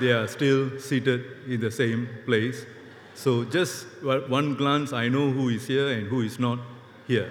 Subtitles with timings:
[0.00, 2.64] they are still seated in the same place.
[3.14, 6.58] So just one glance, I know who is here and who is not
[7.06, 7.30] here.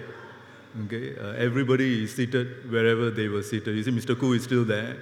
[0.85, 3.75] Okay, uh, everybody is seated wherever they were seated.
[3.75, 4.19] You see, Mr.
[4.19, 4.97] Koo is still there.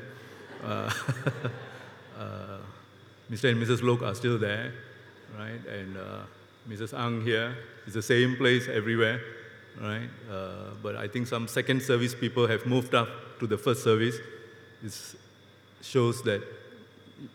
[0.63, 0.67] Uh,
[2.19, 2.57] uh,
[3.31, 3.49] Mr.
[3.49, 3.81] and Mrs.
[3.81, 4.71] Lok are still there,
[5.35, 5.65] right?
[5.65, 6.19] And uh,
[6.69, 6.93] Mrs.
[6.93, 7.55] Ang here
[7.87, 9.19] is the same place everywhere,
[9.81, 10.09] right?
[10.31, 14.17] Uh, but I think some second service people have moved up to the first service.
[14.83, 14.93] It
[15.81, 16.43] shows that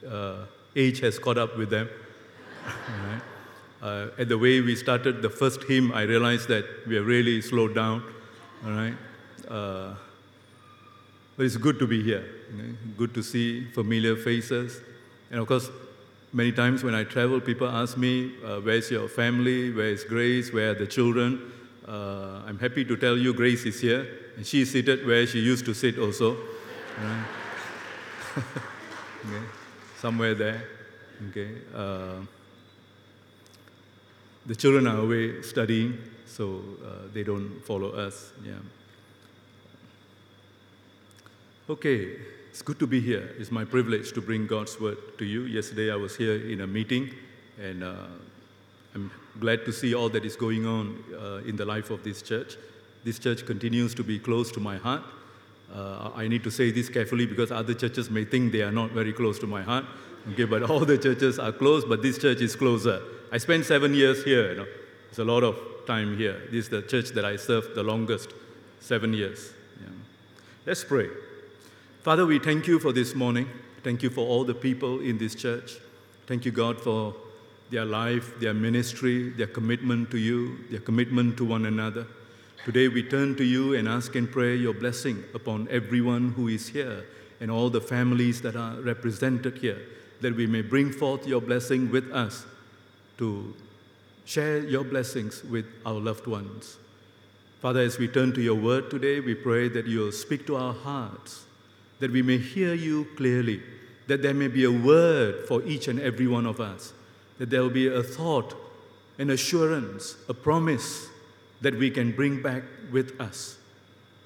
[0.08, 0.44] uh,
[0.74, 1.88] age has caught up with them.
[2.66, 3.22] right?
[3.80, 7.40] Uh, at the way we started the first hymn, I realized that we have really
[7.40, 8.02] slowed down.
[8.64, 8.94] All right,
[9.48, 9.94] uh,
[11.36, 12.24] but it's good to be here.
[12.96, 14.80] Good to see familiar faces,
[15.30, 15.70] and of course,
[16.32, 19.70] many times when I travel, people ask me, uh, "Where's your family?
[19.70, 20.52] Where is Grace?
[20.52, 21.52] Where are the children?"
[21.86, 25.74] Uh, I'm happy to tell you, Grace is here, and seated where she used to
[25.74, 26.36] sit also.
[27.00, 27.24] Right?
[29.24, 29.57] okay.
[30.00, 30.62] Somewhere there.
[31.30, 31.48] Okay.
[31.74, 32.20] Uh,
[34.46, 38.32] the children are away studying, so uh, they don't follow us.
[38.44, 38.52] Yeah.
[41.68, 42.16] Okay,
[42.48, 43.34] it's good to be here.
[43.38, 45.42] It's my privilege to bring God's word to you.
[45.42, 47.10] Yesterday I was here in a meeting,
[47.60, 48.06] and uh,
[48.94, 52.22] I'm glad to see all that is going on uh, in the life of this
[52.22, 52.56] church.
[53.04, 55.02] This church continues to be close to my heart.
[55.74, 58.90] Uh, I need to say this carefully because other churches may think they are not
[58.92, 59.84] very close to my heart.
[60.32, 63.00] Okay, but all the churches are close, but this church is closer.
[63.32, 64.50] I spent seven years here.
[64.50, 64.66] You know,
[65.10, 66.40] it's a lot of time here.
[66.50, 68.32] This is the church that I served the longest,
[68.80, 69.52] seven years.
[69.80, 69.88] Yeah.
[70.66, 71.08] Let's pray.
[72.02, 73.48] Father, we thank you for this morning.
[73.82, 75.76] Thank you for all the people in this church.
[76.26, 77.14] Thank you, God, for
[77.70, 82.06] their life, their ministry, their commitment to you, their commitment to one another.
[82.64, 86.68] Today we turn to you and ask and pray your blessing upon everyone who is
[86.68, 87.06] here
[87.40, 89.80] and all the families that are represented here,
[90.20, 92.44] that we may bring forth your blessing with us
[93.16, 93.54] to
[94.24, 96.76] share your blessings with our loved ones.
[97.60, 100.74] Father, as we turn to your word today, we pray that you'll speak to our
[100.74, 101.44] hearts,
[102.00, 103.62] that we may hear you clearly,
[104.08, 106.92] that there may be a word for each and every one of us,
[107.38, 108.54] that there will be a thought,
[109.16, 111.08] an assurance, a promise
[111.60, 113.58] that we can bring back with us,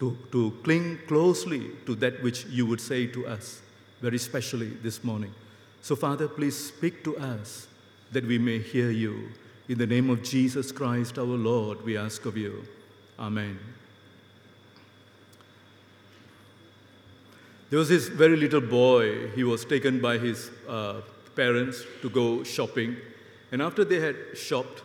[0.01, 3.63] to, to cling closely to that which you would say to us,
[4.01, 5.33] very specially this morning.
[5.81, 7.67] So, Father, please speak to us
[8.11, 9.31] that we may hear you.
[9.69, 12.65] In the name of Jesus Christ our Lord, we ask of you.
[13.19, 13.59] Amen.
[17.71, 19.29] There was this very little boy.
[19.31, 21.01] He was taken by his uh,
[21.35, 22.97] parents to go shopping.
[23.51, 24.83] And after they had shopped,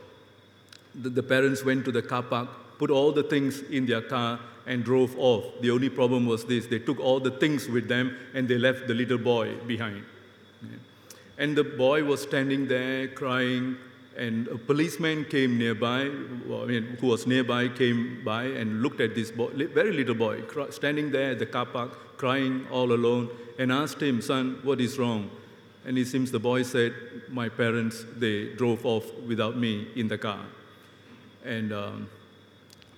[1.02, 4.40] the, the parents went to the car park, put all the things in their car,
[4.66, 5.46] and drove off.
[5.62, 8.88] The only problem was this they took all the things with them and they left
[8.88, 10.04] the little boy behind.
[11.38, 13.78] And the boy was standing there crying,
[14.18, 19.14] and a policeman came nearby, I mean, who was nearby, came by and looked at
[19.14, 20.42] this boy, very little boy,
[20.72, 23.30] standing there at the car park, crying all alone,
[23.60, 25.30] and asked him, Son, what is wrong?
[25.86, 26.94] And it seems the boy said,
[27.30, 30.44] My parents, they drove off without me in the car.
[31.48, 32.10] And um,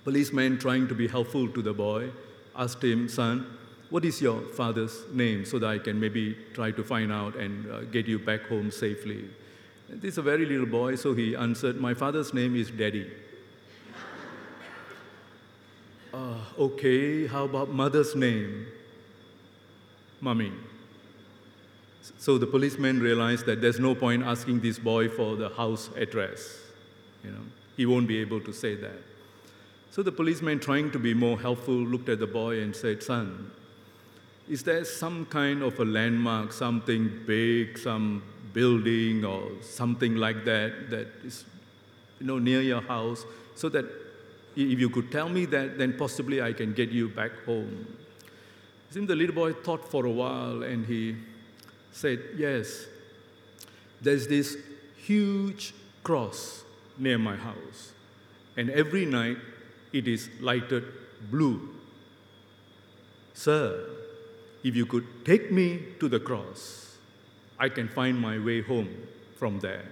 [0.04, 2.10] policeman, trying to be helpful to the boy,
[2.56, 3.46] asked him, Son,
[3.90, 7.70] what is your father's name so that I can maybe try to find out and
[7.70, 9.24] uh, get you back home safely?
[9.88, 13.10] This is a very little boy, so he answered, My father's name is Daddy.
[16.14, 18.66] uh, okay, how about mother's name?
[20.20, 20.52] Mummy.
[22.18, 26.58] So the policeman realized that there's no point asking this boy for the house address.
[27.24, 27.44] You know,
[27.80, 29.00] he won't be able to say that.
[29.90, 33.50] So the policeman, trying to be more helpful, looked at the boy and said, Son,
[34.50, 40.90] is there some kind of a landmark, something big, some building or something like that
[40.90, 41.46] that is
[42.18, 43.24] you know near your house
[43.54, 43.86] so that
[44.56, 47.86] if you could tell me that then possibly I can get you back home.
[48.90, 51.16] Seemed the little boy thought for a while and he
[51.92, 52.84] said, Yes,
[54.02, 54.58] there's this
[54.98, 55.72] huge
[56.02, 56.64] cross
[57.00, 57.92] near my house,
[58.56, 59.38] and every night
[59.92, 60.84] it is lighted
[61.30, 61.68] blue.
[63.34, 63.86] Sir,
[64.62, 66.96] if you could take me to the cross,
[67.58, 68.88] I can find my way home
[69.36, 69.86] from there.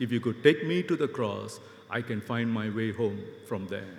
[0.00, 1.60] If you could take me to the cross,
[1.90, 3.96] I can find my way home from there.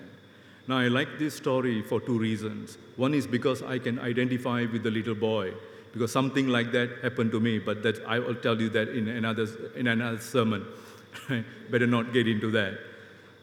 [0.68, 2.78] Now, I like this story for two reasons.
[2.96, 5.54] One is because I can identify with the little boy,
[5.94, 9.08] because something like that happened to me, but that I will tell you that in
[9.08, 10.66] another, in another sermon.
[11.70, 12.80] Better not get into that.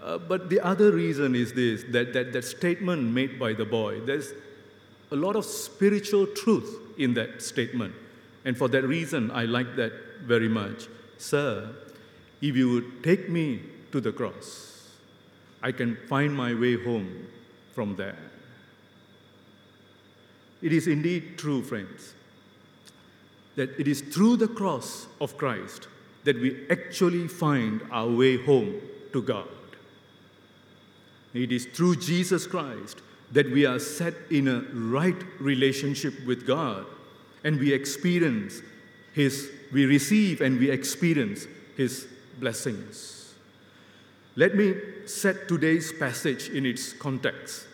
[0.02, 4.00] Uh, but the other reason is this that, that, that statement made by the boy,
[4.00, 4.32] there's
[5.10, 7.94] a lot of spiritual truth in that statement.
[8.44, 9.92] And for that reason, I like that
[10.22, 10.86] very much.
[11.18, 11.74] Sir,
[12.40, 14.90] if you would take me to the cross,
[15.62, 17.26] I can find my way home
[17.74, 18.18] from there.
[20.62, 22.14] It is indeed true, friends,
[23.56, 25.88] that it is through the cross of Christ
[26.26, 28.74] that we actually find our way home
[29.12, 29.48] to God.
[31.32, 33.00] It is through Jesus Christ
[33.30, 36.84] that we are set in a right relationship with God
[37.44, 38.60] and we experience
[39.14, 41.46] His, we receive and we experience
[41.76, 42.08] His
[42.40, 43.34] blessings.
[44.34, 44.74] Let me
[45.06, 47.66] set today's passage in its context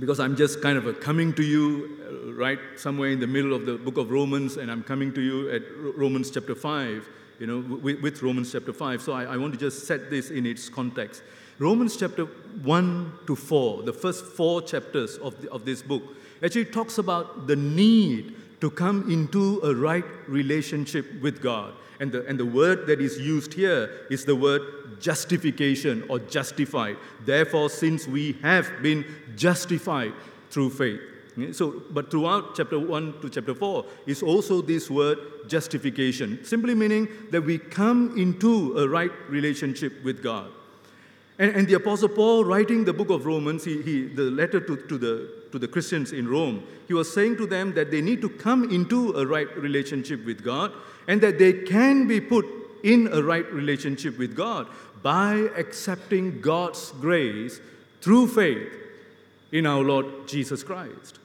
[0.00, 3.66] because I'm just kind of coming to you uh, right somewhere in the middle of
[3.66, 5.62] the book of Romans, and I'm coming to you at
[5.96, 7.08] Romans chapter 5,
[7.40, 9.02] you know, with, with Romans chapter 5.
[9.02, 11.22] So I, I, want to just set this in its context.
[11.58, 16.02] Romans chapter 1 to 4, the first four chapters of, the, of this book,
[16.42, 21.72] actually talks about the need to come into a right relationship with God.
[21.98, 26.96] And the, and the word that is used here is the word justification or justified.
[27.24, 29.04] Therefore, since we have been
[29.36, 30.12] justified
[30.50, 31.00] through faith.
[31.52, 37.08] So, but throughout chapter 1 to chapter 4 is also this word justification, simply meaning
[37.30, 40.50] that we come into a right relationship with God.
[41.38, 44.76] And, and the Apostle Paul, writing the book of Romans, he, he, the letter to,
[44.76, 48.20] to, the, to the Christians in Rome, he was saying to them that they need
[48.20, 50.72] to come into a right relationship with God
[51.08, 52.44] and that they can be put
[52.82, 54.66] in a right relationship with God
[55.02, 57.60] by accepting God's grace
[58.02, 58.72] through faith
[59.52, 61.19] in our Lord Jesus Christ.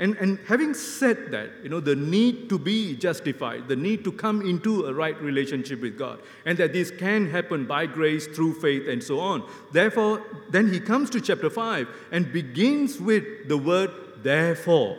[0.00, 4.12] And, and having said that, you know, the need to be justified, the need to
[4.12, 8.54] come into a right relationship with God, and that this can happen by grace through
[8.62, 9.46] faith and so on.
[9.72, 13.90] Therefore, then he comes to chapter 5 and begins with the word
[14.22, 14.96] therefore.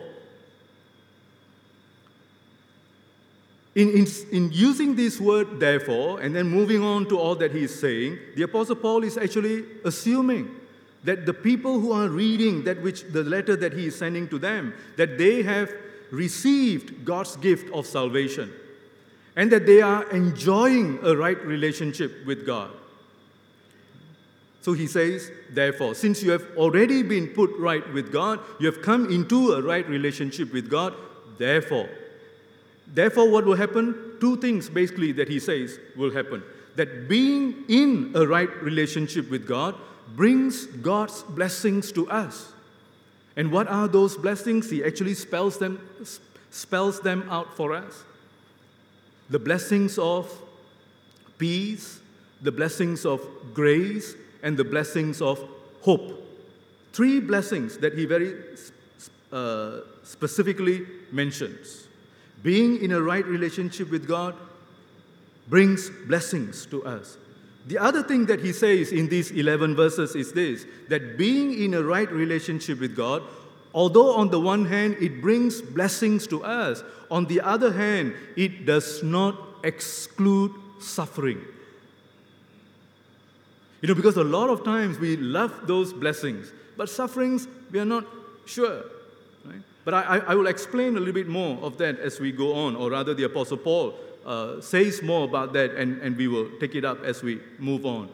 [3.74, 7.64] In, in, in, using this word, therefore, and then moving on to all that he
[7.64, 10.54] is saying, the Apostle Paul is actually assuming
[11.04, 14.38] that the people who are reading that which the letter that he is sending to
[14.38, 15.72] them that they have
[16.10, 18.52] received God's gift of salvation
[19.34, 22.70] and that they are enjoying a right relationship with God.
[24.60, 28.80] So he says, therefore, since you have already been put right with God, you have
[28.80, 30.94] come into a right relationship with God,
[31.38, 31.88] therefore.
[32.86, 34.11] Therefore, what will happen?
[34.22, 36.44] Two things basically that he says will happen.
[36.76, 39.74] That being in a right relationship with God
[40.14, 42.52] brings God's blessings to us.
[43.34, 44.70] And what are those blessings?
[44.70, 45.80] He actually spells them,
[46.52, 48.04] spells them out for us.
[49.28, 50.30] The blessings of
[51.36, 51.98] peace,
[52.42, 54.14] the blessings of grace,
[54.44, 55.44] and the blessings of
[55.80, 56.22] hope.
[56.92, 58.36] Three blessings that he very
[59.32, 61.81] uh, specifically mentions.
[62.42, 64.34] Being in a right relationship with God
[65.48, 67.16] brings blessings to us.
[67.66, 71.74] The other thing that he says in these 11 verses is this that being in
[71.74, 73.22] a right relationship with God,
[73.72, 78.66] although on the one hand it brings blessings to us, on the other hand, it
[78.66, 81.40] does not exclude suffering.
[83.80, 87.84] You know, because a lot of times we love those blessings, but sufferings, we are
[87.84, 88.06] not
[88.46, 88.82] sure.
[89.84, 92.76] But I, I will explain a little bit more of that as we go on,
[92.76, 93.94] or rather, the Apostle Paul
[94.24, 97.84] uh, says more about that, and, and we will take it up as we move
[97.84, 98.08] on.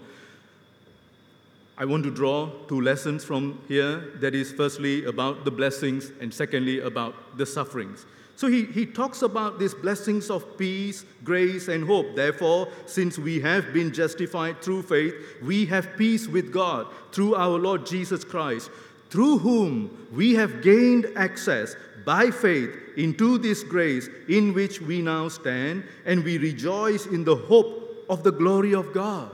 [1.77, 6.33] I want to draw two lessons from here that is, firstly, about the blessings, and
[6.33, 8.07] secondly, about the sufferings.
[8.35, 12.15] So he, he talks about these blessings of peace, grace, and hope.
[12.15, 17.59] Therefore, since we have been justified through faith, we have peace with God through our
[17.59, 18.71] Lord Jesus Christ,
[19.11, 25.29] through whom we have gained access by faith into this grace in which we now
[25.29, 29.31] stand, and we rejoice in the hope of the glory of God.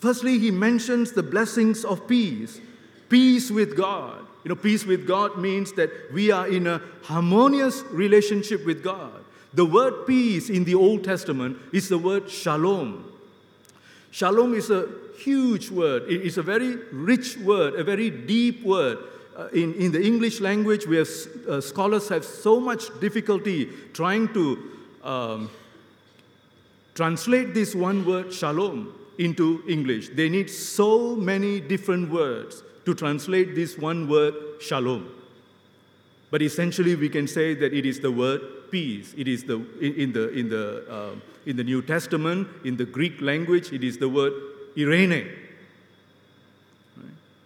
[0.00, 2.60] Firstly, he mentions the blessings of peace,
[3.08, 4.26] peace with God.
[4.44, 9.24] You know, peace with God means that we are in a harmonious relationship with God.
[9.54, 13.10] The word peace in the Old Testament is the word shalom.
[14.10, 18.98] Shalom is a huge word, it is a very rich word, a very deep word
[19.36, 21.08] uh, in, in the English language, we have,
[21.46, 24.58] uh, scholars have so much difficulty trying to
[25.04, 25.50] um,
[26.94, 30.08] translate this one word, shalom, into English.
[30.08, 35.12] They need so many different words to translate this one word, shalom.
[36.30, 39.14] But essentially, we can say that it is the word peace.
[39.18, 43.20] It is the, in, the, in, the, uh, in the New Testament, in the Greek
[43.20, 44.32] language, it is the word
[44.76, 45.32] eirene.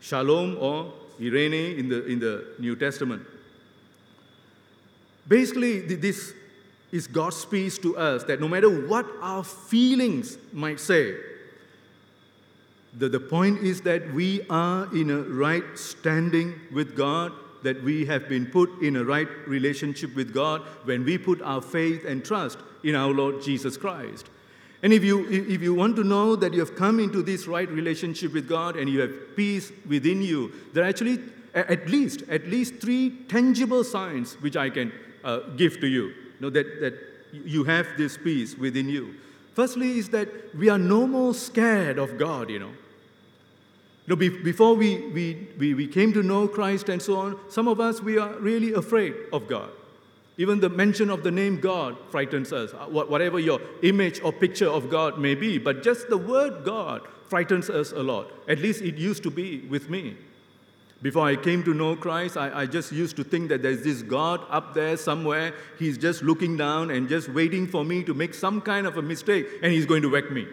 [0.00, 3.22] Shalom or Eirene in the, in the New Testament.
[5.28, 6.34] Basically, this
[6.90, 11.14] is God's peace to us that no matter what our feelings might say,
[12.98, 17.32] the, the point is that we are in a right standing with God,
[17.62, 21.60] that we have been put in a right relationship with God when we put our
[21.60, 24.29] faith and trust in our Lord Jesus Christ.
[24.82, 27.68] And if you, if you want to know that you have come into this right
[27.68, 31.18] relationship with God and you have peace within you, there are actually
[31.54, 36.40] at least, at least three tangible signs which I can uh, give to you, you
[36.40, 36.94] know, that, that
[37.32, 39.14] you have this peace within you.
[39.54, 42.70] Firstly, is that we are no more scared of God, you know.
[44.06, 47.68] You know, before we, we, we, we came to know Christ and so on, some
[47.68, 49.70] of us, we are really afraid of God.
[50.40, 54.70] Even the mention of the name God frightens us, uh, whatever your image or picture
[54.70, 55.58] of God may be.
[55.58, 58.32] But just the word God frightens us a lot.
[58.48, 60.16] At least it used to be with me.
[61.02, 64.00] Before I came to know Christ, I, I, just used to think that there's this
[64.00, 65.52] God up there somewhere.
[65.78, 69.02] He's just looking down and just waiting for me to make some kind of a
[69.02, 70.48] mistake and he's going to whack me.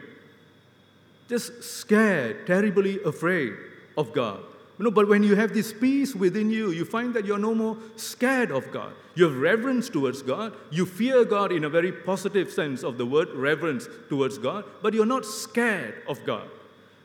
[1.30, 3.54] Just scared, terribly afraid
[3.96, 4.44] of God.
[4.80, 7.78] Know, but when you have this peace within you, you find that you're no more
[7.96, 8.94] scared of God.
[9.16, 10.54] You have reverence towards God.
[10.70, 14.94] You fear God in a very positive sense of the word reverence towards God, but
[14.94, 16.48] you're not scared of God.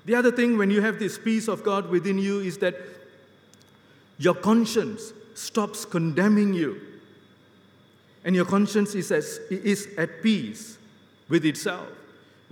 [0.05, 2.75] The other thing, when you have this peace of God within you, is that
[4.19, 6.81] your conscience stops condemning you.
[8.25, 10.77] And your conscience is, as, is at peace
[11.29, 11.89] with itself.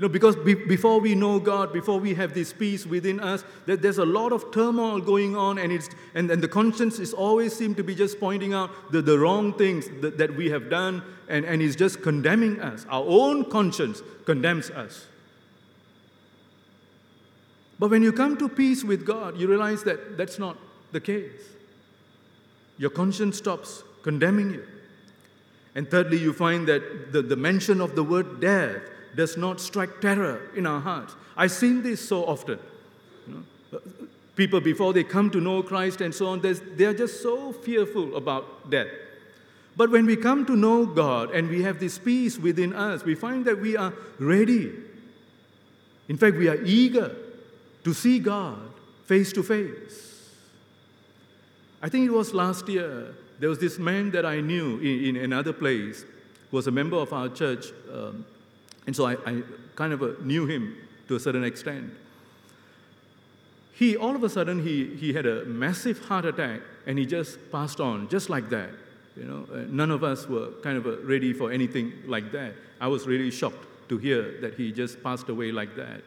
[0.00, 3.44] You know, because be, before we know God, before we have this peace within us,
[3.66, 7.12] that there's a lot of turmoil going on, and, it's, and, and the conscience is
[7.12, 10.70] always seem to be just pointing out the, the wrong things that, that we have
[10.70, 12.86] done, and, and is just condemning us.
[12.88, 15.04] Our own conscience condemns us.
[17.78, 20.56] But when you come to peace with God, you realize that that's not
[20.92, 21.42] the case
[22.78, 24.66] your conscience stops condemning you.
[25.74, 28.80] And thirdly, you find that the, the mention of the word death
[29.16, 31.14] does not strike terror in our hearts.
[31.36, 32.58] I've seen this so often.
[33.26, 33.80] You know,
[34.36, 38.16] people, before they come to know Christ and so on, they are just so fearful
[38.16, 38.88] about death.
[39.76, 43.14] But when we come to know God and we have this peace within us, we
[43.14, 44.72] find that we are ready.
[46.08, 47.14] In fact, we are eager
[47.84, 48.58] to see God
[49.06, 50.30] face to face.
[51.82, 55.24] I think it was last year, there was this man that I knew in, in
[55.24, 56.04] another place
[56.50, 57.66] who was a member of our church.
[57.92, 58.26] Um,
[58.86, 59.42] and so I, I
[59.76, 60.76] kind of uh, knew him
[61.08, 61.92] to a certain extent.
[63.72, 67.38] He, all of a sudden, he, he had a massive heart attack and he just
[67.50, 68.70] passed on, just like that.
[69.16, 72.54] You know, uh, none of us were kind of uh, ready for anything like that.
[72.80, 76.02] I was really shocked to hear that he just passed away like that.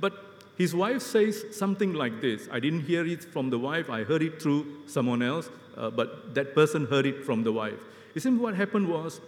[0.00, 0.12] But
[0.56, 2.48] his wife says something like this.
[2.50, 6.34] I didn't hear it from the wife, I heard it through someone else, uh, but
[6.34, 7.78] that person heard it from the wife.
[8.14, 9.20] You see, what happened was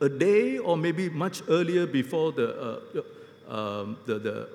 [0.00, 2.80] a day or maybe much earlier before the,
[3.48, 4.48] uh, um, the, the,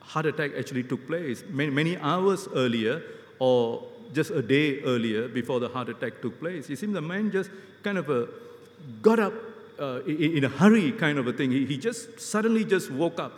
[0.00, 3.00] heart attack actually took place, many, many hours earlier,
[3.38, 6.68] or just a day earlier before the heart attack took place.
[6.68, 7.48] You see, the man just
[7.84, 8.26] kind of uh,
[9.02, 9.32] got up
[9.78, 11.52] uh, in, in, a hurry, kind of a thing.
[11.52, 13.32] He, he just suddenly just woke up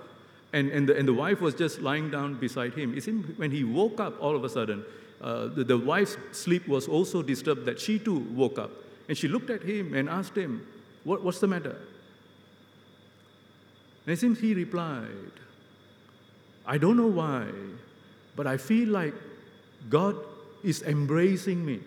[0.53, 2.97] and, and, the, and the wife was just lying down beside him.
[2.97, 4.85] It seemed when he woke up all of a sudden,
[5.21, 8.71] uh, the, the wife's sleep was also disturbed, that she too woke up.
[9.09, 10.67] And she looked at him and asked him,
[11.05, 11.77] what, What's the matter?
[14.07, 15.33] And it seems he replied,
[16.67, 17.47] I don't know why,
[18.37, 19.15] but I feel like
[19.89, 20.17] God
[20.63, 21.81] is embracing me.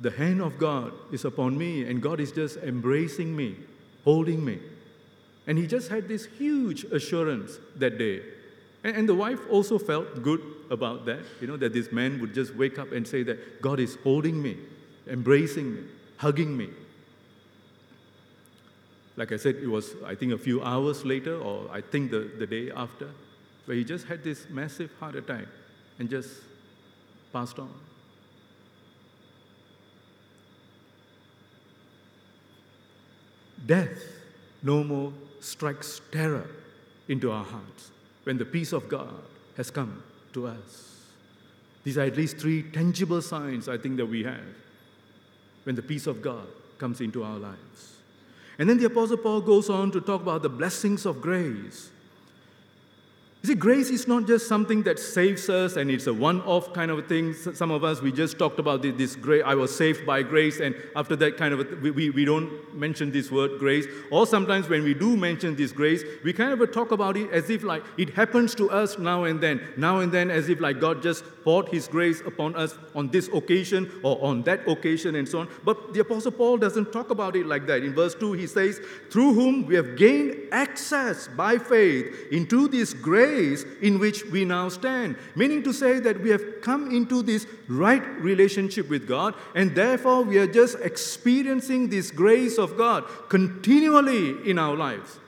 [0.00, 3.56] The hand of God is upon me, and God is just embracing me,
[4.04, 4.58] holding me.
[5.46, 8.22] And he just had this huge assurance that day.
[8.82, 12.34] And, and, the wife also felt good about that, you know, that this man would
[12.34, 14.56] just wake up and say that God is holding me,
[15.06, 15.82] embracing me,
[16.16, 16.70] hugging me.
[19.16, 22.30] Like I said, it was, I think, a few hours later, or I think the,
[22.38, 23.08] the day after,
[23.64, 25.46] where he just had this massive heart attack
[25.98, 26.30] and just
[27.32, 27.72] passed on.
[33.66, 34.02] Death
[34.62, 36.48] no more strikes terror
[37.08, 37.90] into our hearts
[38.24, 39.22] when the peace of God
[39.56, 40.02] has come
[40.32, 41.00] to us.
[41.84, 44.40] These are at least three tangible signs I think that we have
[45.64, 46.46] when the peace of God
[46.78, 47.93] comes into our lives.
[48.58, 51.90] And then the Apostle Paul goes on to talk about the blessings of grace.
[53.44, 56.72] You see, grace is not just something that saves us and it's a one off
[56.72, 57.34] kind of thing.
[57.34, 60.60] Some of us, we just talked about this, this grace, I was saved by grace,
[60.60, 63.84] and after that kind of, a, we, we, we don't mention this word grace.
[64.10, 67.50] Or sometimes when we do mention this grace, we kind of talk about it as
[67.50, 70.80] if like it happens to us now and then, now and then, as if like
[70.80, 75.28] God just poured His grace upon us on this occasion or on that occasion and
[75.28, 75.48] so on.
[75.64, 77.82] But the Apostle Paul doesn't talk about it like that.
[77.82, 82.94] In verse 2, he says, Through whom we have gained access by faith into this
[82.94, 83.33] grace
[83.82, 85.16] in which we now stand.
[85.34, 90.22] Meaning to say that we have come into this right relationship with God, and therefore
[90.22, 95.18] we are just experiencing this grace of God continually in our lives.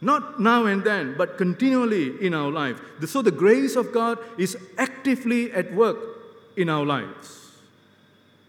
[0.00, 2.80] Not now and then, but continually in our lives.
[3.06, 5.96] So the grace of God is actively at work
[6.56, 7.52] in our lives.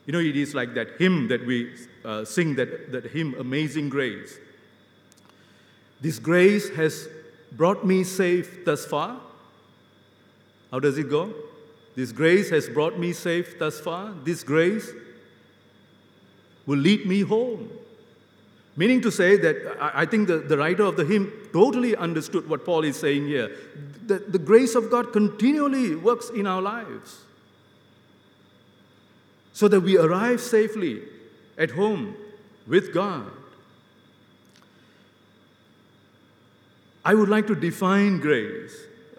[0.06, 1.74] You know, it is like that hymn that we
[2.04, 4.38] uh, sing, that, that hymn, Amazing Grace.
[6.02, 7.08] This grace has
[7.56, 9.20] brought me safe thus far.
[10.72, 11.34] How does it go?
[11.96, 14.14] This grace has brought me safe thus far.
[14.24, 14.92] This grace
[16.66, 17.70] will lead me home.
[18.76, 22.66] Meaning to say that I think the, the writer of the hymn totally understood what
[22.66, 23.56] Paul is saying here.
[24.06, 27.22] The, the grace of God continually works in our lives
[29.54, 31.04] so that we arrive safely
[31.58, 32.18] at home
[32.68, 33.32] with God.
[37.06, 38.76] I would like to define grace,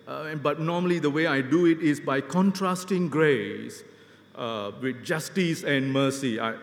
[0.08, 3.84] uh, but normally the way I do it is by contrasting grace
[4.34, 6.40] uh, with justice and mercy.
[6.40, 6.54] I,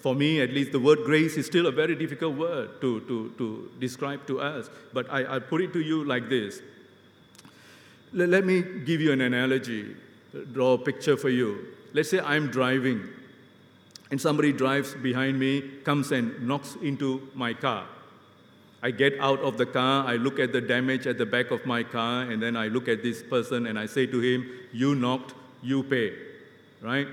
[0.00, 3.34] for me, at least, the word grace is still a very difficult word to, to,
[3.36, 6.62] to describe to us, but I, I put it to you like this.
[8.14, 9.94] Let, let me give you an analogy,
[10.52, 11.58] draw a picture for you.
[11.92, 13.06] Let's say I'm driving,
[14.10, 17.84] and somebody drives behind me, comes and knocks into my car.
[18.82, 21.66] I get out of the car, I look at the damage at the back of
[21.66, 24.94] my car, and then I look at this person and I say to him, You
[24.94, 26.14] knocked, you pay.
[26.80, 27.08] Right?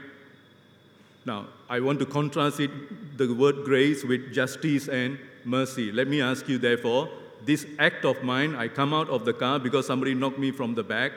[1.26, 5.92] Now, I want to contrast it, the word grace with justice and mercy.
[5.92, 7.10] Let me ask you, therefore,
[7.44, 10.74] this act of mine, I come out of the car because somebody knocked me from
[10.74, 11.12] the back.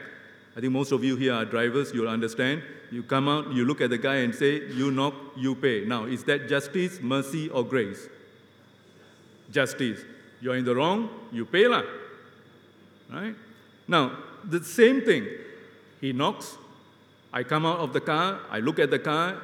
[0.57, 2.65] I think most of you here are drivers, you'll understand.
[2.91, 5.85] You come out, you look at the guy and say, You knock, you pay.
[5.85, 8.09] Now, is that justice, mercy, or grace?
[9.53, 10.01] Justice.
[10.41, 11.83] You're in the wrong, you pay lah.
[13.13, 13.35] Right?
[13.87, 14.13] Now,
[14.45, 15.27] the same thing.
[16.01, 16.57] He knocks.
[17.33, 18.41] I come out of the car.
[18.51, 19.37] I look at the car,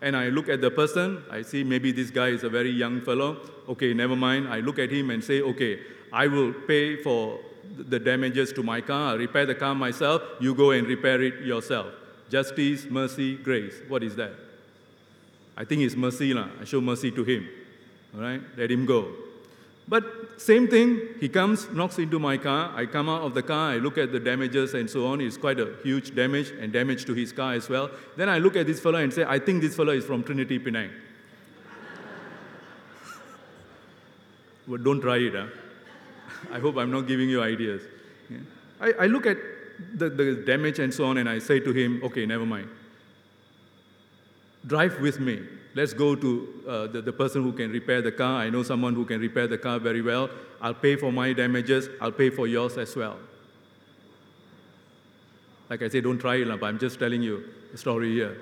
[0.00, 1.22] and I look at the person.
[1.30, 3.36] I see maybe this guy is a very young fellow.
[3.68, 4.48] Okay, never mind.
[4.48, 5.80] I look at him and say, okay,
[6.12, 7.38] I will pay for
[7.78, 9.12] the damages to my car.
[9.12, 10.22] I'll repair the car myself.
[10.40, 11.86] You go and repair it yourself.
[12.30, 13.74] Justice, mercy, grace.
[13.88, 14.32] What is that?
[15.56, 16.48] I think it's mercy lah.
[16.60, 17.48] I show mercy to him.
[18.14, 19.12] All right, let him go.
[19.90, 22.72] But same thing, he comes, knocks into my car.
[22.76, 25.20] I come out of the car, I look at the damages and so on.
[25.20, 27.90] It's quite a huge damage and damage to his car as well.
[28.16, 30.60] Then I look at this fellow and say, I think this fellow is from Trinity
[30.60, 30.90] Penang.
[34.68, 35.46] but don't try it, huh?
[36.52, 37.82] I hope I'm not giving you ideas.
[38.30, 38.38] Yeah.
[38.80, 39.38] I, I look at
[39.94, 42.68] the, the damage and so on and I say to him, okay, never mind.
[44.64, 45.40] Drive with me.
[45.74, 48.40] Let's go to uh, the, the person who can repair the car.
[48.40, 50.28] I know someone who can repair the car very well.
[50.60, 51.88] I'll pay for my damages.
[52.00, 53.18] I'll pay for yours as well.
[55.68, 58.36] Like I say, don't try it, but I'm just telling you a story here.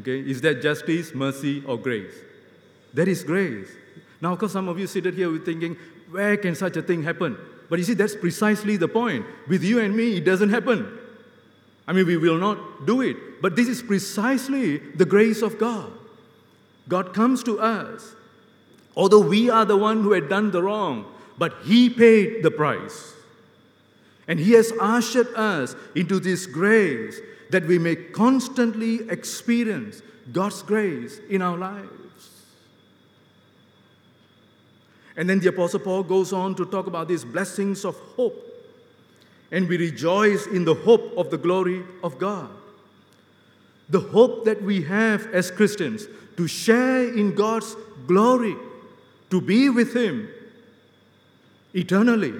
[0.00, 0.20] Okay?
[0.20, 2.14] Is that justice, mercy, or grace?
[2.92, 3.70] That is grace.
[4.20, 5.76] Now, of course, some of you seated here thinking,
[6.10, 7.38] where can such a thing happen?
[7.70, 9.24] But you see, that's precisely the point.
[9.48, 10.98] With you and me, it doesn't happen.
[11.86, 13.40] I mean, we will not do it.
[13.40, 15.90] But this is precisely the grace of God.
[16.88, 18.14] God comes to us,
[18.96, 21.06] although we are the one who had done the wrong,
[21.38, 23.14] but He paid the price.
[24.28, 27.20] And He has ushered us into this grace
[27.50, 31.90] that we may constantly experience God's grace in our lives.
[35.16, 38.50] And then the Apostle Paul goes on to talk about these blessings of hope.
[39.52, 42.50] And we rejoice in the hope of the glory of God.
[43.88, 48.56] The hope that we have as Christians to share in God's glory,
[49.30, 50.28] to be with Him
[51.74, 52.34] eternally,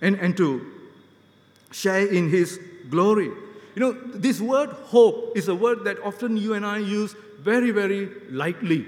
[0.00, 0.64] and, and to
[1.70, 2.58] share in His
[2.90, 3.30] glory.
[3.74, 7.70] You know, this word hope is a word that often you and I use very,
[7.70, 8.86] very lightly.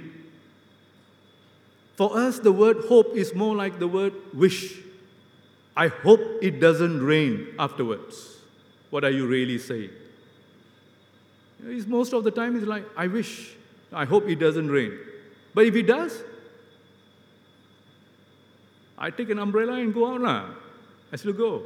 [1.96, 4.78] For us, the word hope is more like the word wish.
[5.76, 8.38] I hope it doesn't rain afterwards.
[8.90, 9.90] What are you really saying?
[11.64, 13.54] It's most of the time, it's like, I wish.
[13.92, 14.98] I hope it doesn't rain.
[15.54, 16.22] But if it does,
[18.96, 20.50] I take an umbrella and go out now.
[21.12, 21.62] I still go.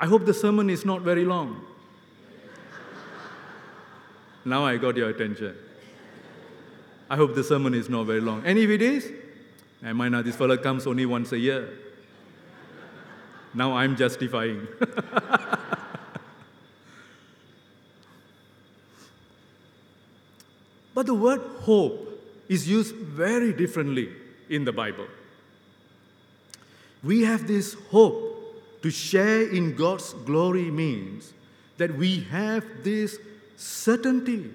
[0.00, 1.64] I hope the sermon is not very long.
[4.44, 5.54] now I got your attention.
[7.10, 8.42] I hope the sermon is not very long.
[8.44, 9.12] And if it is,
[9.84, 11.68] I not, this fellow comes only once a year.
[13.52, 14.66] Now I'm justifying.
[21.02, 22.08] but the word hope
[22.48, 24.08] is used very differently
[24.48, 25.08] in the Bible.
[27.02, 31.32] We have this hope to share in God's glory means
[31.78, 33.18] that we have this
[33.56, 34.48] certainty,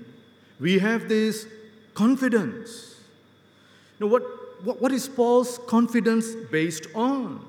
[0.57, 1.45] we have this
[1.93, 2.95] confidence.
[3.99, 4.23] Now, what,
[4.63, 7.45] what, what is Paul's confidence based on?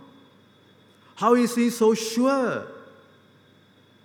[1.15, 2.67] How is he so sure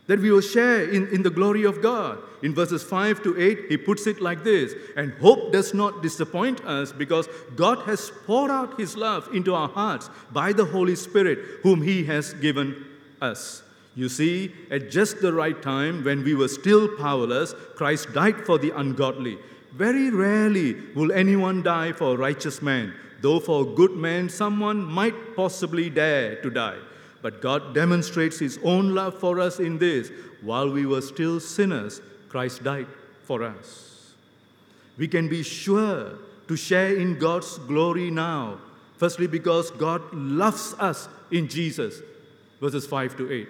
[0.07, 2.19] that we will share in, in the glory of God?
[2.41, 6.63] In verses 5 to 8, he puts it like this And hope does not disappoint
[6.65, 11.39] us because God has poured out his love into our hearts by the Holy Spirit,
[11.63, 12.85] whom he has given
[13.21, 13.63] us.
[13.95, 18.57] You see, at just the right time, when we were still powerless, Christ died for
[18.57, 19.37] the ungodly.
[19.73, 24.83] Very rarely will anyone die for a righteous man, though for a good man, someone
[24.83, 26.77] might possibly dare to die.
[27.23, 32.01] But God demonstrates His own love for us in this while we were still sinners,
[32.27, 32.87] Christ died
[33.23, 34.13] for us.
[34.97, 38.59] We can be sure to share in God's glory now.
[38.97, 42.01] Firstly, because God loves us in Jesus,
[42.59, 43.47] verses 5 to 8.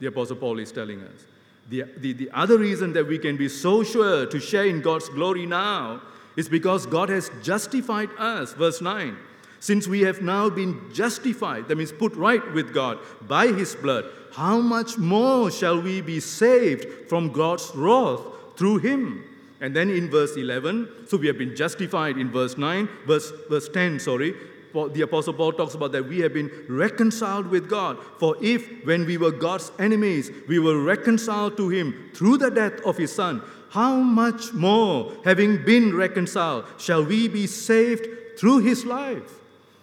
[0.00, 1.26] The Apostle Paul is telling us.
[1.68, 5.10] The, the, the other reason that we can be so sure to share in God's
[5.10, 6.00] glory now
[6.36, 9.16] is because God has justified us, verse 9.
[9.62, 12.98] Since we have now been justified, that means put right with God
[13.28, 18.22] by His blood, how much more shall we be saved from God's wrath
[18.56, 19.22] through him?
[19.60, 23.68] And then in verse 11, so we have been justified in verse 9, verse, verse
[23.68, 24.34] 10, sorry.
[24.74, 27.98] The Apostle Paul talks about that we have been reconciled with God.
[28.18, 32.80] For if, when we were God's enemies, we were reconciled to Him through the death
[32.80, 38.84] of His Son, how much more, having been reconciled, shall we be saved through His
[38.84, 39.38] life?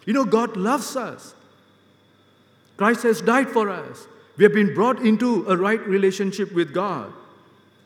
[0.10, 1.36] You know, God loves us.
[2.78, 4.08] Christ has died for us.
[4.38, 7.13] We have been brought into a right relationship with God.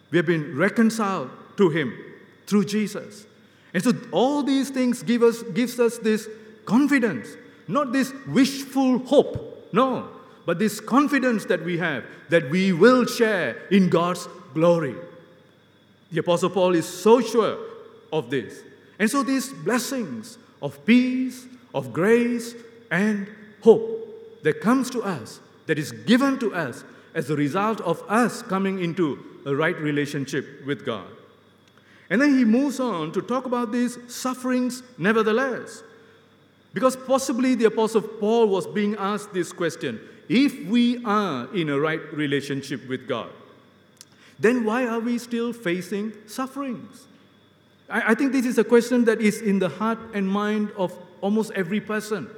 [0.09, 1.93] We have been reconciled to Him
[2.47, 3.25] through Jesus.
[3.73, 6.29] And so all these things give us, gives us this
[6.63, 7.27] confidence,
[7.67, 10.07] not this wishful hope, no,
[10.45, 14.95] but this confidence that we have that we will share in God's glory.
[16.09, 17.57] The Apostle Paul is so sure
[18.13, 18.61] of this.
[18.97, 22.55] And so these blessings of peace, of grace,
[22.91, 23.27] and
[23.61, 26.83] hope that comes to us that is given to us
[27.15, 31.07] as a result of us coming into a right relationship with God.
[32.09, 35.83] And then he moves on to talk about these sufferings nevertheless.
[36.73, 41.79] Because possibly the Apostle Paul was being asked this question if we are in a
[41.79, 43.29] right relationship with God,
[44.39, 47.05] then why are we still facing sufferings?
[47.89, 51.51] I, think this is a question that is in the heart and mind of almost
[51.55, 52.29] every person.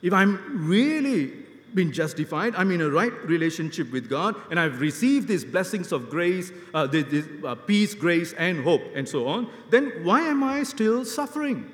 [0.00, 1.32] If I'm really
[1.74, 6.08] been justified, I'm in a right relationship with God, and I've received these blessings of
[6.08, 10.44] grace, uh, this, this, uh, peace, grace, and hope, and so on, then why am
[10.44, 11.68] I still suffering?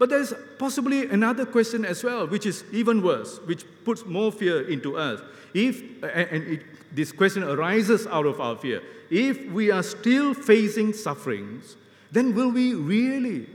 [0.00, 4.68] But there's possibly another question as well, which is even worse, which puts more fear
[4.68, 5.20] into us.
[5.54, 10.92] If, and it, this question arises out of our fear, if we are still facing
[10.92, 11.76] sufferings,
[12.10, 13.46] then will we really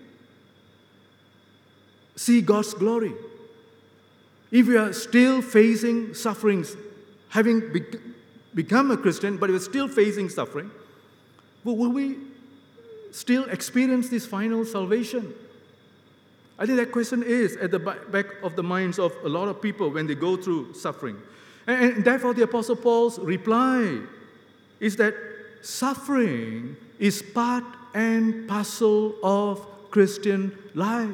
[2.15, 3.13] see God's glory?
[4.51, 6.75] If we are still facing sufferings,
[7.29, 7.83] having be-
[8.53, 10.69] become a Christian, but we're still facing suffering,
[11.63, 12.17] well, will we
[13.11, 15.33] still experience this final salvation?
[16.59, 19.61] I think that question is at the back of the minds of a lot of
[19.61, 21.17] people when they go through suffering.
[21.65, 23.99] And, and therefore, the Apostle Paul's reply
[24.79, 25.15] is that
[25.61, 31.09] suffering is part and parcel of Christian life.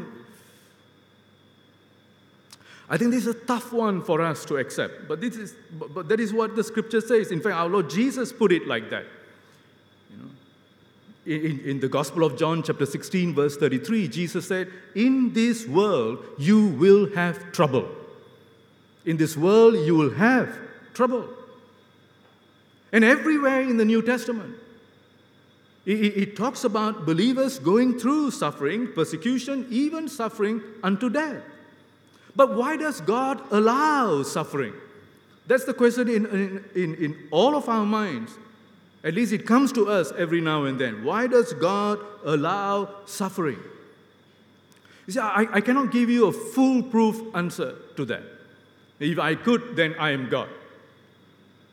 [2.90, 5.94] I think this is a tough one for us to accept, but, this is, but,
[5.94, 7.32] but that is what the scripture says.
[7.32, 9.06] In fact, our Lord Jesus put it like that.
[10.10, 10.30] You know,
[11.26, 16.26] in, in the Gospel of John, chapter 16, verse 33, Jesus said, In this world
[16.40, 17.88] you will have trouble.
[19.06, 20.58] In this world you will have
[20.96, 21.30] trouble.
[22.92, 24.56] And everywhere in the New Testament,
[25.86, 31.44] it, it, talks about believers going through suffering, persecution, even suffering unto death.
[32.40, 34.74] But why does God allow suffering?
[35.48, 36.26] That's the question in,
[36.74, 38.32] in, in, all of our minds.
[39.04, 41.04] At least it comes to us every now and then.
[41.04, 43.60] Why does God allow suffering?
[45.06, 48.24] You see, I, I cannot give you a foolproof answer to that.
[49.02, 50.48] If I could, then I am God.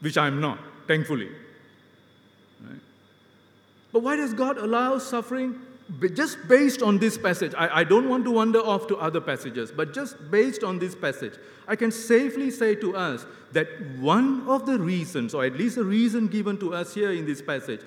[0.00, 1.28] which I'm not, thankfully.
[2.60, 2.80] Right?
[3.92, 5.60] But why does God allow suffering?
[6.14, 9.70] Just based on this passage, I, I don't want to wander off to other passages,
[9.70, 11.34] but just based on this passage,
[11.68, 13.68] I can safely say to us that
[14.00, 17.40] one of the reasons, or at least a reason given to us here in this
[17.40, 17.80] passage,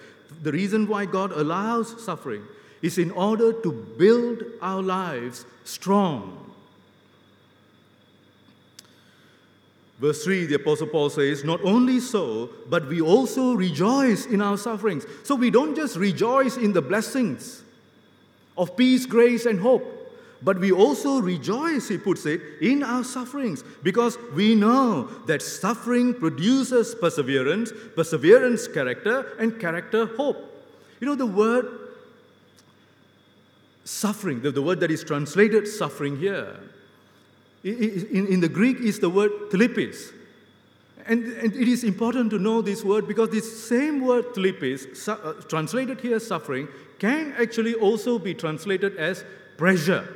[0.44, 2.44] the reason why God allows suffering
[2.82, 6.46] is in order to build our lives strong.
[10.00, 14.58] Verse 3, the Apostle Paul says, Not only so, but we also rejoice in our
[14.58, 15.06] sufferings.
[15.24, 17.64] So we don't just rejoice in the blessings
[18.60, 19.84] of peace, grace, and hope,
[20.44, 26.14] but we also rejoice, he puts it, in our sufferings because we know that suffering
[26.14, 30.38] produces perseverance, perseverance, character, and character, hope.
[31.00, 31.68] You know, the word
[33.86, 36.60] suffering, the, the word that is translated suffering here,
[37.64, 40.14] in, in the Greek is the word thlipsis.
[41.06, 45.12] And, and, it is important to know this word because this same word thlipsis, su-
[45.12, 46.68] uh, translated here suffering,
[47.00, 49.24] can actually also be translated as
[49.58, 50.08] pressure.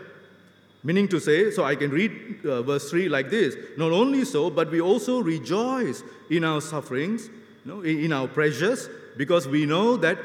[0.83, 4.49] Meaning to say, so I can read uh, verse 3 like this Not only so,
[4.49, 7.29] but we also rejoice in our sufferings,
[7.65, 10.17] you know, in, in our pressures, because we know that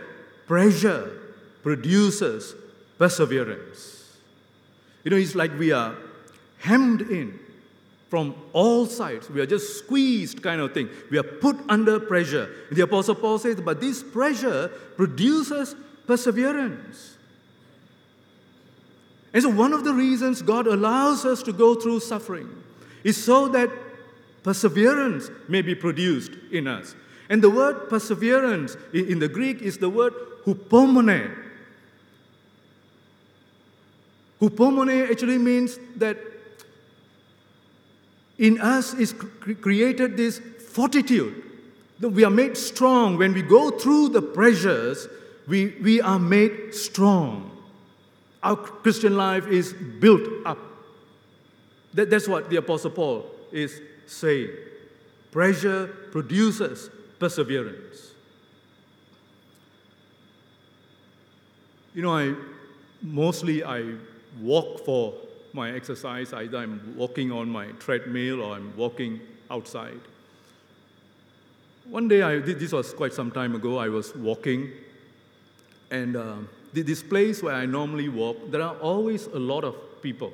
[0.47, 1.11] pressure
[1.62, 2.55] produces
[2.99, 4.16] perseverance.
[5.05, 5.94] You know, it's like we are
[6.59, 7.38] hemmed in
[8.09, 9.31] from all sides.
[9.31, 10.88] We are just squeezed, kind of thing.
[11.11, 12.51] We are put under pressure.
[12.73, 15.77] The Apostle Paul says, but this pressure produces
[16.09, 17.18] perseverance.
[19.33, 22.49] And so, one of the reasons God allows us to go through suffering
[23.05, 23.71] is so that
[24.42, 26.97] perseverance may be produced in us.
[27.29, 30.14] And the word perseverance in the Greek is the word
[30.47, 31.37] hupomone.
[34.40, 36.16] Hupomone actually means that
[38.38, 39.12] in us is
[39.61, 41.42] created this fortitude.
[42.01, 43.18] That We are made strong.
[43.18, 45.07] When we go through the pressures,
[45.48, 47.50] we, we are made strong.
[48.42, 50.58] Our Christian life is built up.
[51.94, 54.50] That, that's what the Apostle Paul is saying.
[55.30, 58.12] Pressure produces perseverance.
[61.94, 62.34] You know, I
[63.02, 63.94] mostly I
[64.40, 65.14] walk for
[65.52, 66.32] my exercise.
[66.32, 70.00] Either I'm walking on my treadmill or I'm walking outside.
[71.87, 74.70] One day, I, this was quite some time ago, I was walking,
[75.90, 76.37] and uh,
[76.72, 80.33] this place where I normally walk, there are always a lot of people.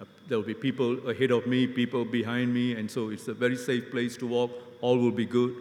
[0.00, 3.34] Uh, there will be people ahead of me, people behind me, and so it's a
[3.34, 4.50] very safe place to walk.
[4.80, 5.54] All will be good.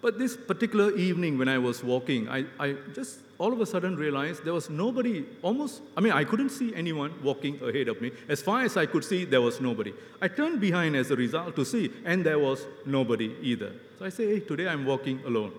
[0.00, 3.96] But this particular evening when I was walking, I, I just all of a sudden
[3.96, 8.12] realized there was nobody, almost, I mean, I couldn't see anyone walking ahead of me.
[8.28, 9.92] As far as I could see, there was nobody.
[10.20, 13.72] I turned behind as a result to see, and there was nobody either.
[13.98, 15.52] So I say, hey, today I'm walking alone.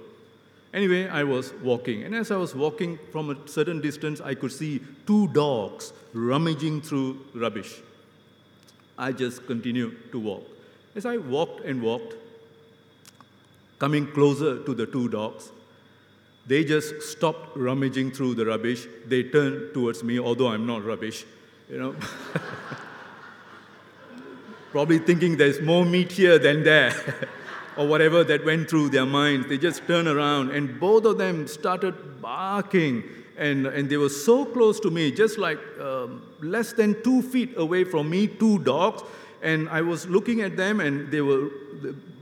[0.76, 4.52] Anyway, I was walking, and as I was walking from a certain distance, I could
[4.52, 7.80] see two dogs rummaging through rubbish.
[8.98, 10.44] I just continued to walk.
[10.94, 12.16] As I walked and walked,
[13.80, 15.50] coming closer to the two dogs,
[16.46, 18.86] they just stopped rummaging through the rubbish.
[19.08, 21.24] They turned towards me, although I'm not rubbish,
[21.70, 21.96] you know.
[24.72, 26.92] Probably thinking there's more meat here than there,
[27.78, 29.48] or whatever that went through their minds.
[29.48, 33.04] They just turned around, and both of them started barking.
[33.38, 37.54] And, and they were so close to me, just like um, less than two feet
[37.58, 39.04] away from me, two dogs.
[39.42, 41.50] And I was looking at them, and they were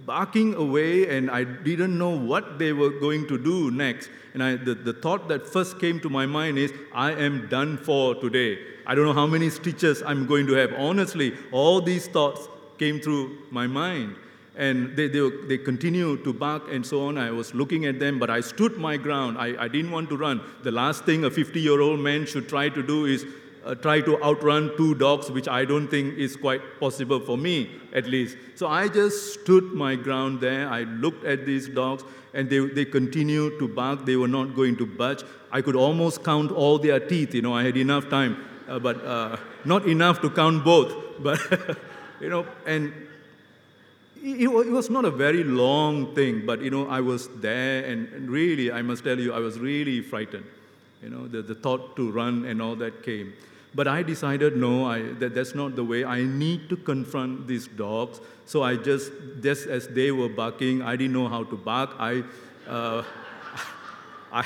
[0.06, 4.10] barking away, and I didn't know what they were going to do next.
[4.34, 7.78] And I, the, the thought that first came to my mind is, I am done
[7.78, 8.58] for today.
[8.86, 10.74] I don't know how many stitches I'm going to have.
[10.74, 12.48] Honestly, all these thoughts
[12.80, 14.16] came through my mind.
[14.56, 17.18] And they, they, they continued to bark and so on.
[17.18, 19.38] I was looking at them, but I stood my ground.
[19.38, 20.42] I, I didn't want to run.
[20.62, 23.26] The last thing a 50 year old man should try to do is
[23.66, 27.80] uh, try to outrun two dogs, which I don't think is quite possible for me,
[27.94, 28.38] at least.
[28.56, 30.68] So I just stood my ground there.
[30.68, 34.06] I looked at these dogs, and they, they continued to bark.
[34.06, 35.24] They were not going to budge.
[35.52, 37.34] I could almost count all their teeth.
[37.34, 40.94] You know, I had enough time, uh, but uh, not enough to count both.
[41.20, 41.40] But,
[42.20, 42.92] you know, and
[44.24, 48.30] it, was not a very long thing, but, you know, I was there, and, and
[48.30, 50.46] really, I must tell you, I was really frightened.
[51.02, 53.34] You know, the, the thought to run and all that came.
[53.76, 56.06] But I decided, no, I, that, that's not the way.
[56.06, 58.22] I need to confront these dogs.
[58.46, 61.90] So I just, just as they were barking, I didn't know how to bark.
[62.00, 62.24] I,
[62.68, 63.04] uh,
[64.32, 64.46] I,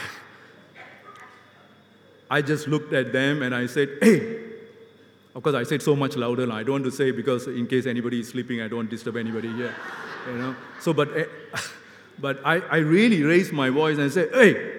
[2.31, 4.46] I just looked at them and I said, hey.
[5.38, 6.52] Of course, I said so much louder.
[6.52, 9.54] I don't want to say because in case anybody is sleeping, I don't disturb anybody
[9.54, 9.73] here.
[10.28, 10.56] You know.
[10.82, 11.10] So, but.
[11.15, 11.23] Uh,
[12.19, 14.73] But I, I really raised my voice and said, Hey,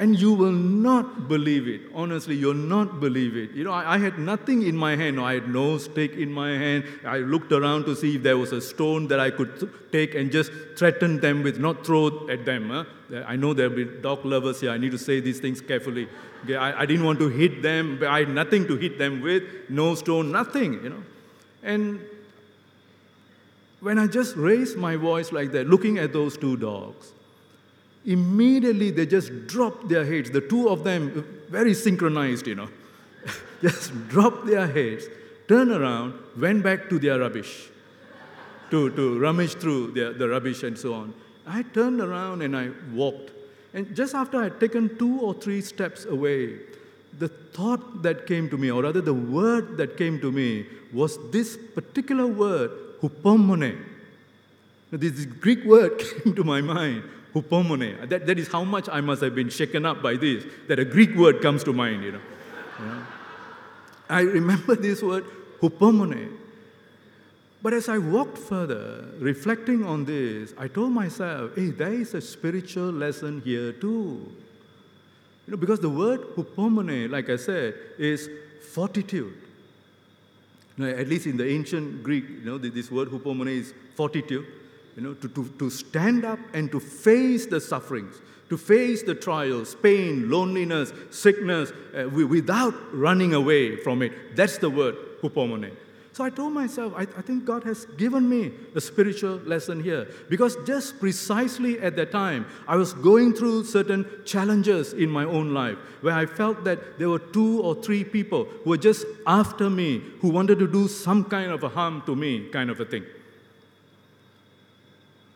[0.00, 1.82] and you will not believe it.
[1.94, 3.52] Honestly, you'll not believe it.
[3.52, 5.20] You know, I, I, had nothing in my hand.
[5.20, 6.84] I had no stick in my hand.
[7.06, 10.16] I looked around to see if there was a stone that I could th- take
[10.16, 12.70] and just threaten them with, not throw at them.
[12.70, 12.84] Huh?
[13.24, 14.72] I know there'll be dog lovers here.
[14.72, 16.08] I need to say these things carefully.
[16.50, 18.02] I, I didn't want to hit them.
[18.06, 19.42] I had nothing to hit them with.
[19.68, 21.02] No stone, nothing, you know.
[21.62, 22.00] And
[23.80, 27.12] when I just raised my voice like that, looking at those two dogs,
[28.04, 30.30] immediately they just dropped their heads.
[30.30, 32.68] The two of them, uh, very synchronized, you know,
[33.62, 35.04] just dropped their heads,
[35.48, 37.68] turned around, went back to their rubbish,
[38.70, 41.14] to, to rummage through the rubbish and so on.
[41.46, 43.30] I turned around and I walked.
[43.74, 46.60] And just after I had taken two or three steps away,
[47.18, 51.18] the thought that came to me, or rather the word that came to me, was
[51.32, 52.70] this particular word,
[53.02, 53.76] hupomone.
[54.92, 57.02] This Greek word came to my mind,
[57.34, 58.08] hupomone.
[58.08, 60.84] That, that is how much I must have been shaken up by this, that a
[60.84, 62.20] Greek word comes to mind, you know.
[62.78, 63.02] You know?
[64.08, 65.24] I remember this word,
[65.60, 66.43] hupomone.
[67.64, 72.20] But as I walked further, reflecting on this, I told myself, hey, there is a
[72.20, 74.30] spiritual lesson here too.
[75.46, 78.28] You know, because the word hupomone, like I said, is
[78.74, 79.32] fortitude.
[80.76, 84.46] You know, at least in the ancient Greek, you know, this word hupomone is fortitude
[84.94, 89.14] you know, to, to, to stand up and to face the sufferings, to face the
[89.14, 94.36] trials, pain, loneliness, sickness, uh, without running away from it.
[94.36, 95.70] That's the word, hupomone.
[96.14, 100.06] So I told myself, I, I, think God has given me a spiritual lesson here.
[100.30, 105.52] Because just precisely at that time, I was going through certain challenges in my own
[105.52, 109.68] life where I felt that there were two or three people who were just after
[109.68, 112.84] me, who wanted to do some kind of a harm to me, kind of a
[112.84, 113.02] thing.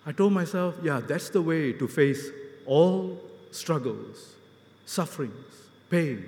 [0.06, 2.30] I told myself, yeah, that's the way to face
[2.66, 4.36] all struggles,
[4.86, 5.34] sufferings,
[5.90, 6.24] pain,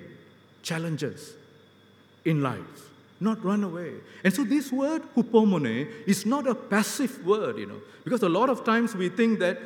[0.61, 1.35] challenges
[2.25, 2.90] in life.
[3.21, 3.93] Not run away.
[4.23, 8.49] And so this word hupomone is not a passive word, you know, because a lot
[8.49, 9.59] of times we think that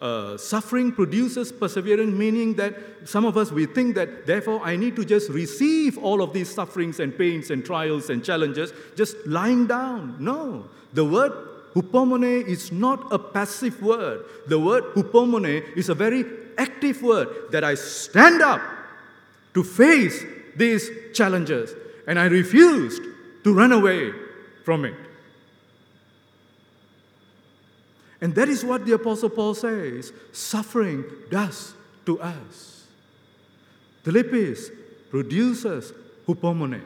[0.00, 4.94] uh, suffering produces perseverance, meaning that some of us we think that therefore I need
[4.94, 9.66] to just receive all of these sufferings and pains and trials and challenges just lying
[9.66, 10.16] down.
[10.20, 11.32] No, the word
[11.74, 14.24] Hupomone is not a passive word.
[14.48, 16.24] The word hupomone is a very
[16.58, 18.60] active word that I stand up
[19.54, 20.24] to face
[20.56, 21.72] these challenges
[22.10, 23.04] and I refused
[23.44, 24.10] to run away
[24.64, 24.96] from it.
[28.20, 31.72] And that is what the Apostle Paul says suffering does
[32.06, 32.88] to us.
[34.04, 34.70] thlipsis
[35.08, 35.92] produces
[36.26, 36.82] hupomone.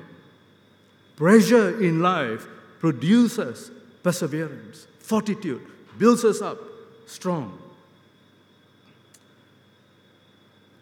[1.16, 2.46] Pressure in life
[2.78, 3.70] produces
[4.02, 5.62] perseverance, fortitude,
[5.96, 6.58] builds us up
[7.06, 7.58] strong.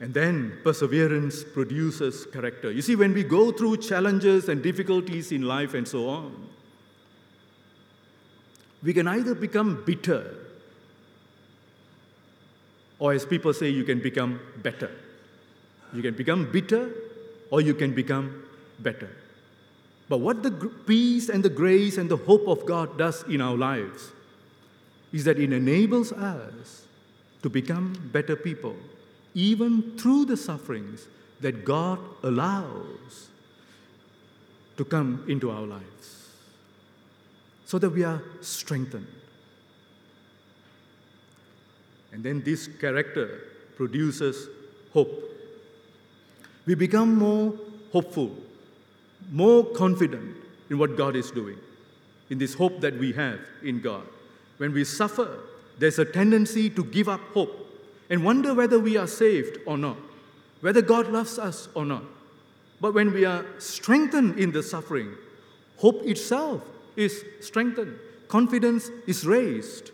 [0.02, 2.72] And then perseverance produces character.
[2.72, 6.48] You see, when we go through challenges and difficulties in life and so on,
[8.82, 10.34] we can either become bitter,
[12.98, 14.90] or as people say, you can become better.
[15.94, 16.90] You can become bitter,
[17.52, 18.42] or you can become
[18.80, 19.08] better.
[20.08, 23.56] But what the peace and the grace and the hope of God does in our
[23.56, 24.10] lives
[25.12, 26.86] is that it enables us
[27.42, 28.74] to become better people,
[29.34, 31.06] even through the sufferings
[31.40, 33.28] that God allows
[34.76, 36.28] to come into our lives,
[37.64, 39.06] so that we are strengthened.
[42.12, 43.44] And then this character
[43.76, 44.48] produces
[44.92, 45.10] hope.
[46.66, 47.54] We become more
[47.92, 48.36] hopeful
[49.30, 50.36] more confident
[50.70, 51.58] in what God is doing,
[52.30, 54.06] in this hope that we have in God.
[54.56, 55.38] When we suffer,
[55.78, 57.61] there's a tendency to give up hope
[58.12, 59.96] and wonder whether we are saved or not,
[60.60, 62.04] whether God loves us or not.
[62.78, 65.14] But when we are strengthened in the suffering,
[65.78, 66.60] hope itself
[66.94, 67.98] is strengthened,
[68.28, 69.92] confidence is raised.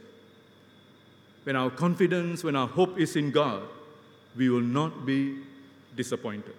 [1.44, 3.62] When our confidence, when our hope is in God,
[4.36, 5.38] we will not be
[5.94, 6.56] disappointed.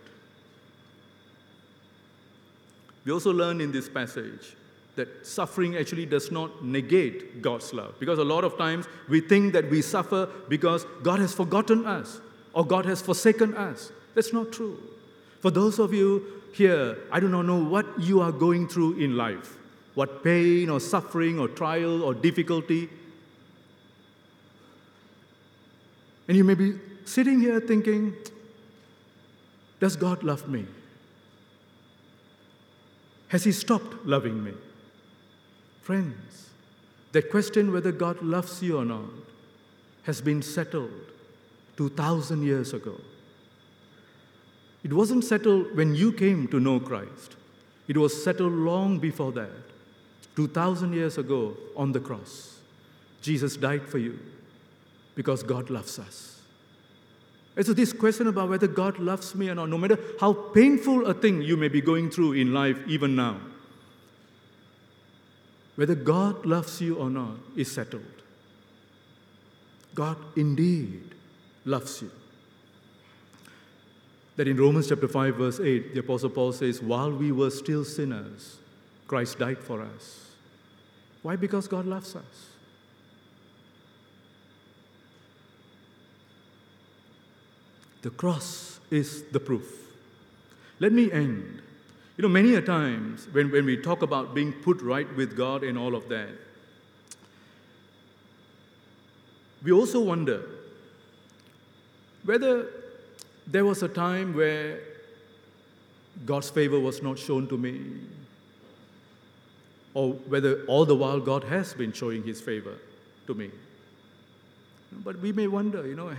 [3.04, 4.56] We also learn in this passage
[5.00, 7.96] that suffering actually does not negate God's love.
[8.00, 12.20] Because a lot of times we think that we suffer because God has forgotten us
[12.54, 13.94] or God has forsaken us.
[14.14, 14.78] That's not true.
[15.40, 19.16] For those of you here, I do not know what you are going through in
[19.16, 19.58] life,
[19.96, 22.90] what pain or suffering or trial or difficulty.
[26.28, 26.74] And you may be
[27.06, 28.14] sitting here thinking,
[29.80, 30.66] Does God love me?
[33.30, 34.52] Has He stopped loving me?
[35.90, 36.52] Friends,
[37.14, 39.10] that question whether God loves you or not
[40.04, 40.92] has been settled
[41.78, 42.94] 2,000 years ago.
[44.84, 47.38] It wasn't settled when you came to know Christ,
[47.88, 49.50] it was settled long before that,
[50.36, 52.60] 2,000 years ago on the cross.
[53.24, 54.20] Jesus died for you
[55.16, 56.40] because God loves us.
[57.58, 61.08] And so, this question about whether God loves me or not, no matter how painful
[61.08, 63.40] a thing you may be going through in life, even now,
[65.80, 68.04] whether God loves you or not is settled.
[69.96, 71.16] God indeed
[71.64, 72.12] loves you.
[74.36, 77.86] That in Romans chapter 5, verse 8, the Apostle Paul says, While we were still
[77.86, 78.58] sinners,
[79.08, 80.32] Christ died for us.
[81.22, 81.38] Why?
[81.38, 82.48] Because God loves us.
[88.02, 89.94] The cross is the proof.
[90.82, 91.62] Let me end.
[92.20, 95.64] You know, many a times when, when we talk about being put right with God
[95.64, 96.28] and all of that,
[99.64, 100.42] we also wonder
[102.26, 102.68] whether
[103.48, 104.82] there was a time where
[106.26, 107.80] God's favor was not shown to me,
[109.94, 112.76] or whether all the while God has been showing his favor
[113.28, 113.50] to me.
[114.92, 116.12] But we may wonder, you know,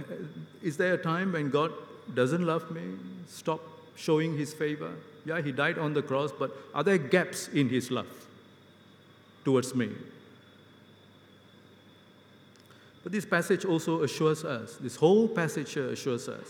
[0.63, 1.73] is there a time when God
[2.15, 2.81] doesn't love me,
[3.29, 3.61] stop
[3.97, 4.95] showing his favor?
[5.25, 8.09] Yeah, he died on the cross, but are there gaps in his love
[9.45, 9.91] towards me?
[13.03, 16.47] But this passage also assures us, this whole passage assures us,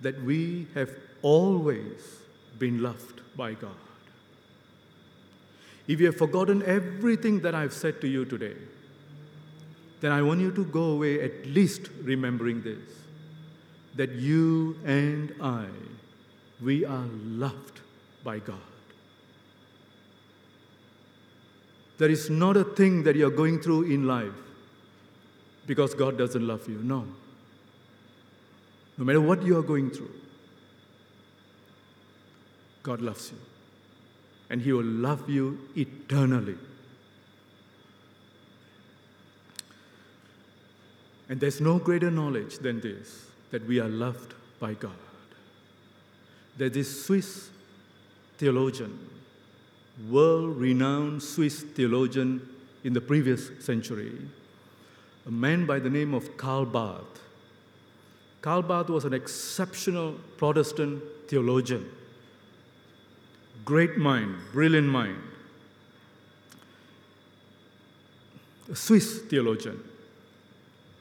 [0.00, 0.90] that we have
[1.22, 2.18] always
[2.58, 3.76] been loved by God.
[5.86, 8.56] If you have forgotten everything that I've said to you today,
[10.00, 12.78] then I want you to go away at least remembering this
[13.96, 15.66] that you and I,
[16.62, 17.80] we are loved
[18.22, 18.58] by God.
[21.98, 24.32] There is not a thing that you're going through in life
[25.66, 26.80] because God doesn't love you.
[26.82, 27.06] No.
[28.96, 30.10] No matter what you are going through,
[32.82, 33.38] God loves you.
[34.48, 36.56] And He will love you eternally.
[41.28, 44.96] And there's no greater knowledge than this that we are loved by God.
[46.60, 47.48] There's this Swiss
[48.36, 48.98] theologian,
[50.10, 52.46] world renowned Swiss theologian
[52.84, 54.12] in the previous century,
[55.26, 57.22] a man by the name of Karl Barth.
[58.42, 61.90] Karl Barth was an exceptional Protestant theologian,
[63.64, 65.16] great mind, brilliant mind,
[68.70, 69.82] a Swiss theologian.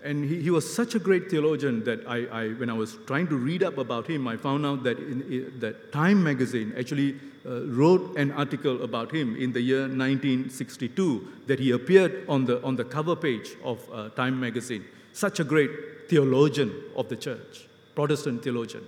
[0.04, 3.28] And he, he, was such a great theologian that I, I, when I was trying
[3.28, 7.16] to read up about him, I found out that, in, in, that Time magazine actually
[7.45, 12.64] uh, wrote an article about him in the year 1962 that he appeared on the,
[12.64, 14.86] on the cover page of uh, Time magazine.
[15.12, 15.70] Such a great
[16.08, 18.86] theologian of the church, Protestant theologian.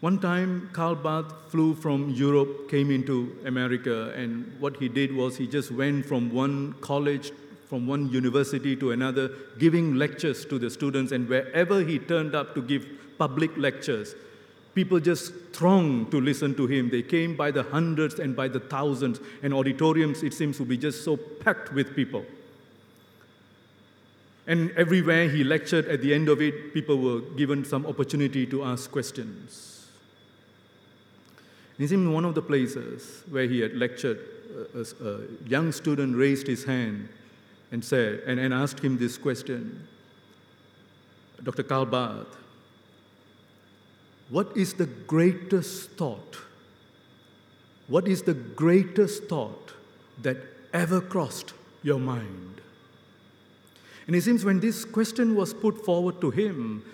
[0.00, 5.36] One time, Karl Barth flew from Europe, came into America, and what he did was
[5.36, 7.32] he just went from one college
[7.70, 12.52] from one university to another, giving lectures to the students, and wherever he turned up
[12.52, 12.84] to give
[13.16, 14.16] public lectures,
[14.74, 16.90] people just thronged to listen to him.
[16.90, 20.76] They came by the hundreds and by the thousands, and auditoriums, it seems, to be
[20.76, 22.24] just so packed with people.
[24.48, 28.64] And everywhere he lectured, at the end of it, people were given some opportunity to
[28.64, 29.86] ask questions.
[31.78, 34.18] In one of the places where he had lectured,
[34.74, 37.08] a, a young student raised his hand
[37.70, 39.86] and said, and, and asked him this question
[41.42, 41.62] Dr.
[41.62, 42.36] Karl Barth,
[44.28, 46.36] what is the greatest thought?
[47.88, 49.72] What is the greatest thought
[50.22, 50.36] that
[50.72, 52.60] ever crossed your mind?
[54.06, 56.84] And it seems when this question was put forward to him,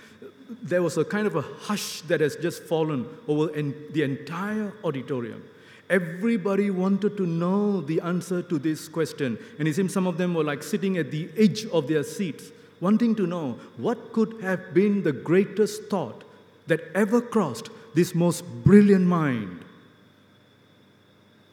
[0.63, 5.43] there was a kind of a hush that has just fallen over the entire auditorium.
[5.89, 9.39] Everybody wanted to know the answer to this question.
[9.59, 12.51] And it seems some of them were like sitting at the edge of their seats,
[12.81, 16.25] wanting to know what could have been the greatest thought
[16.67, 19.65] that ever crossed this most brilliant mind.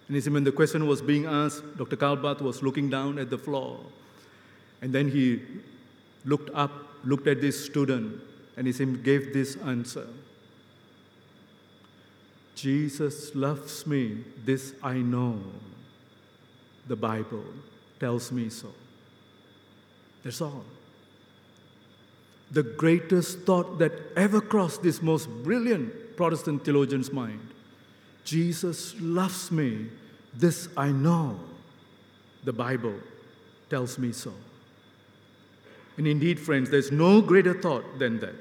[0.07, 1.95] And it seems when the question was being asked, Dr.
[1.95, 3.79] Karl Barth was looking down at the floor.
[4.81, 5.41] And then he
[6.25, 6.71] looked up,
[7.05, 8.19] looked at this student,
[8.57, 10.07] and he seemed gave this answer.
[12.55, 15.39] Jesus loves me, this I know.
[16.87, 17.43] The Bible
[17.99, 18.69] tells me so.
[20.23, 20.63] That's all.
[22.51, 27.39] The greatest thought that ever crossed this most brilliant Protestant theologian's mind
[28.23, 29.87] Jesus loves me,
[30.33, 31.39] this I know.
[32.45, 32.95] The Bible
[33.69, 34.33] tells me so.
[35.97, 38.35] And indeed, friends, there's no greater thought than that.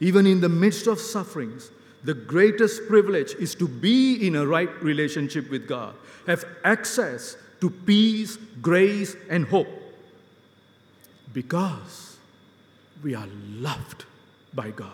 [0.00, 1.70] Even in the midst of sufferings,
[2.04, 5.94] the greatest privilege is to be in a right relationship with God,
[6.26, 9.68] have access to peace, grace, and hope.
[11.32, 12.18] Because
[13.02, 14.04] we are loved
[14.52, 14.92] by God.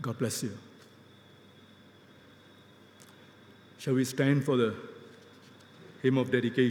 [0.00, 0.56] God bless you.
[3.78, 4.74] Shall we stand for the
[6.00, 6.70] hymn of dedication?